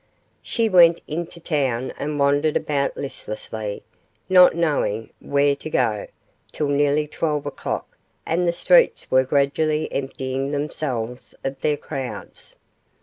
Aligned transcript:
She 0.41 0.67
went 0.67 0.99
into 1.07 1.39
town 1.39 1.93
and 1.95 2.17
wandered 2.17 2.57
about 2.57 2.97
listlessly, 2.97 3.83
not 4.29 4.55
knowing 4.55 5.11
where 5.19 5.55
to 5.57 5.69
go, 5.69 6.07
till 6.51 6.69
nearly 6.69 7.05
twelve 7.05 7.45
o'clock, 7.45 7.95
and 8.25 8.47
the 8.47 8.51
streets 8.51 9.11
were 9.11 9.23
gradually 9.23 9.91
emptying 9.93 10.49
themselves 10.53 11.35
of 11.43 11.61
their 11.61 11.77
crowds. 11.77 12.55